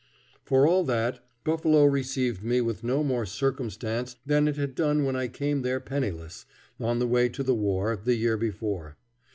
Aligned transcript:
For 0.45 0.65
all 0.65 0.83
that, 0.85 1.23
Buffalo 1.43 1.85
received 1.85 2.41
me 2.41 2.59
with 2.59 2.83
no 2.83 3.03
more 3.03 3.23
circumstance 3.23 4.15
than 4.25 4.47
it 4.47 4.55
had 4.55 4.73
done 4.73 5.03
when 5.03 5.15
I 5.15 5.27
came 5.27 5.61
there 5.61 5.79
penniless, 5.79 6.47
on 6.79 6.97
the 6.97 7.05
way 7.05 7.29
to 7.29 7.43
the 7.43 7.53
war, 7.53 7.95
the 7.95 8.15
year 8.15 8.35
before. 8.35 8.97